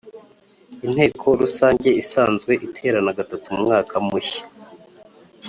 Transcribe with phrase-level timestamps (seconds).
[0.85, 4.43] Inteko Rusange isanzwe iterana gatatu mu mwaka mushya